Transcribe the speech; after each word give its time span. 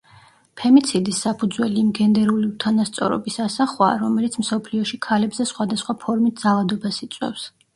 ფემიციდის 0.59 1.19
საფუძველი 1.25 1.75
იმ 1.81 1.91
გენდერული 1.99 2.47
უთანასწორობის 2.53 3.37
ასახვაა, 3.45 4.01
რომელიც 4.05 4.39
მსოფლიოში 4.45 4.99
ქალებზე 5.07 5.49
სხვადასხვა 5.55 5.97
ფორმით 6.07 6.43
ძალადობას 6.47 7.03
იწვევს. 7.09 7.47